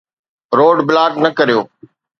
Road 0.57 0.77
block 0.87 1.13
نه 1.23 1.29
ڪريو. 1.37 1.61